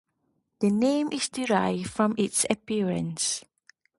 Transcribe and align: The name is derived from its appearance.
The 0.61 0.71
name 0.71 1.09
is 1.11 1.29
derived 1.29 1.87
from 1.91 2.15
its 2.17 2.43
appearance. 2.49 3.45